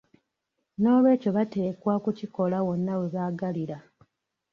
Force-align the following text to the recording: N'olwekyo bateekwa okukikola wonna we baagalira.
N'olwekyo 0.79 1.29
bateekwa 1.37 1.91
okukikola 1.99 2.57
wonna 2.65 2.93
we 2.99 3.07
baagalira. 3.15 3.77